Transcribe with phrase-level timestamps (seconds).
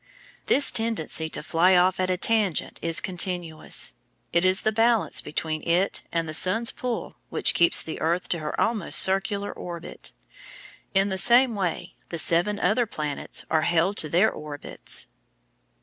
[0.47, 3.93] This tendency to fly off at a tangent is continuous.
[4.33, 8.39] It is the balance between it and the sun's pull which keeps the earth to
[8.39, 10.11] her almost circular orbit.
[10.95, 15.05] In the same way the seven other planets are held to their orbits.